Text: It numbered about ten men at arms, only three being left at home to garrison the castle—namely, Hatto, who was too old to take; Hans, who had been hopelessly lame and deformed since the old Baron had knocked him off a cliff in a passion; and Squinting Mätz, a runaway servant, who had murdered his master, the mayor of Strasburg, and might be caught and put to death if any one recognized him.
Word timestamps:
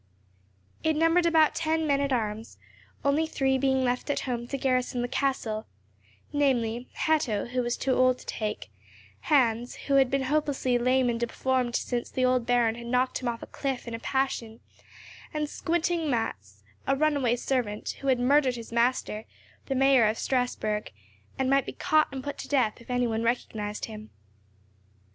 It 0.83 0.95
numbered 0.95 1.27
about 1.27 1.53
ten 1.53 1.85
men 1.85 2.01
at 2.01 2.11
arms, 2.11 2.57
only 3.05 3.27
three 3.27 3.59
being 3.59 3.83
left 3.83 4.09
at 4.09 4.21
home 4.21 4.47
to 4.47 4.57
garrison 4.57 5.03
the 5.03 5.07
castle—namely, 5.07 6.87
Hatto, 6.93 7.45
who 7.45 7.61
was 7.61 7.77
too 7.77 7.93
old 7.93 8.17
to 8.17 8.25
take; 8.25 8.71
Hans, 9.19 9.75
who 9.85 9.93
had 9.97 10.09
been 10.09 10.23
hopelessly 10.23 10.79
lame 10.79 11.07
and 11.07 11.19
deformed 11.19 11.75
since 11.75 12.09
the 12.09 12.25
old 12.25 12.47
Baron 12.47 12.73
had 12.73 12.87
knocked 12.87 13.19
him 13.21 13.27
off 13.27 13.43
a 13.43 13.45
cliff 13.45 13.87
in 13.87 13.93
a 13.93 13.99
passion; 13.99 14.59
and 15.35 15.47
Squinting 15.47 16.07
Mätz, 16.09 16.63
a 16.87 16.95
runaway 16.95 17.35
servant, 17.35 17.97
who 17.99 18.07
had 18.07 18.19
murdered 18.19 18.55
his 18.55 18.71
master, 18.71 19.25
the 19.67 19.75
mayor 19.75 20.07
of 20.07 20.17
Strasburg, 20.17 20.91
and 21.37 21.47
might 21.47 21.67
be 21.67 21.73
caught 21.73 22.11
and 22.11 22.23
put 22.23 22.39
to 22.39 22.47
death 22.47 22.81
if 22.81 22.89
any 22.89 23.05
one 23.05 23.21
recognized 23.21 23.85
him. 23.85 24.09